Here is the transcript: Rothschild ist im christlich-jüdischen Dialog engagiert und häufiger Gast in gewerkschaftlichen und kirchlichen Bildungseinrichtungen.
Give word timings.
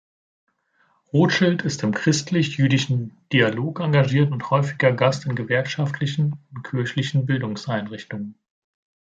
Rothschild 1.13 1.61
ist 1.61 1.83
im 1.83 1.91
christlich-jüdischen 1.93 3.15
Dialog 3.31 3.81
engagiert 3.81 4.31
und 4.31 4.49
häufiger 4.49 4.91
Gast 4.93 5.27
in 5.27 5.35
gewerkschaftlichen 5.35 6.39
und 6.55 6.63
kirchlichen 6.63 7.27
Bildungseinrichtungen. 7.27 8.33